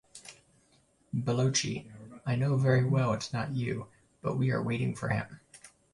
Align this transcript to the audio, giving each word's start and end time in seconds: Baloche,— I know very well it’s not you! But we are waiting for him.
Baloche,— 1.15 1.85
I 2.25 2.35
know 2.35 2.57
very 2.57 2.83
well 2.83 3.13
it’s 3.13 3.31
not 3.31 3.51
you! 3.53 3.85
But 4.23 4.35
we 4.35 4.49
are 4.49 4.63
waiting 4.63 4.95
for 4.95 5.09
him. 5.09 5.39